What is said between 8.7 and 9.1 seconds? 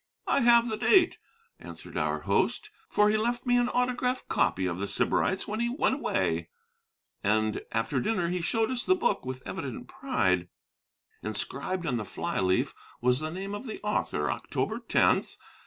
us the